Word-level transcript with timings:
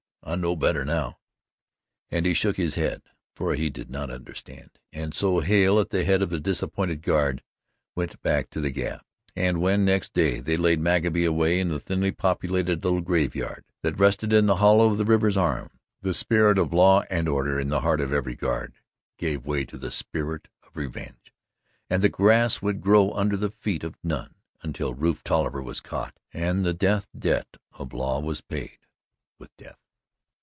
I 0.23 0.35
know 0.35 0.55
better 0.55 0.85
now," 0.85 1.17
and 2.11 2.27
he 2.27 2.35
shook 2.35 2.55
his 2.55 2.75
head, 2.75 3.01
for 3.35 3.55
he 3.55 3.71
did 3.71 3.89
not 3.89 4.11
understand. 4.11 4.69
And 4.93 5.15
so 5.15 5.39
Hale 5.39 5.79
at 5.79 5.89
the 5.89 6.05
head 6.05 6.21
of 6.21 6.29
the 6.29 6.39
disappointed 6.39 7.01
Guard 7.01 7.41
went 7.95 8.21
back 8.21 8.51
to 8.51 8.61
the 8.61 8.69
Gap, 8.69 9.03
and 9.35 9.59
when, 9.59 9.83
next 9.83 10.13
day, 10.13 10.39
they 10.39 10.57
laid 10.57 10.79
Mockaby 10.79 11.25
away 11.25 11.59
in 11.59 11.69
the 11.69 11.79
thinly 11.79 12.11
populated 12.11 12.83
little 12.83 13.01
graveyard 13.01 13.65
that 13.81 13.97
rested 13.97 14.31
in 14.31 14.45
the 14.45 14.57
hollow 14.57 14.85
of 14.91 14.99
the 14.99 15.05
river's 15.05 15.35
arm, 15.35 15.71
the 16.01 16.13
spirit 16.13 16.59
of 16.59 16.71
law 16.71 17.01
and 17.09 17.27
order 17.27 17.59
in 17.59 17.69
the 17.69 17.81
heart 17.81 17.99
of 17.99 18.13
every 18.13 18.35
guard 18.35 18.75
gave 19.17 19.47
way 19.47 19.65
to 19.65 19.77
the 19.77 19.91
spirit 19.91 20.49
of 20.63 20.77
revenge, 20.77 21.33
and 21.89 22.03
the 22.03 22.09
grass 22.09 22.61
would 22.61 22.79
grow 22.81 23.11
under 23.13 23.35
the 23.35 23.51
feet 23.51 23.83
of 23.83 23.97
none 24.03 24.35
until 24.61 24.93
Rufe 24.93 25.23
Tolliver 25.23 25.63
was 25.63 25.81
caught 25.81 26.19
and 26.31 26.63
the 26.63 26.75
death 26.75 27.07
debt 27.17 27.57
of 27.73 27.89
the 27.89 27.97
law 27.97 28.19
was 28.19 28.39
paid 28.39 28.77
with 29.39 29.49
death. 29.57 29.77